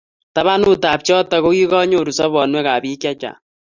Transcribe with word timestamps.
tabanutab 0.35 0.99
choto 1.07 1.35
ko 1.43 1.49
kinyaryo 1.57 1.99
sobonwekab 2.17 2.81
biik 2.83 2.99
che 3.01 3.11
chang' 3.21 3.39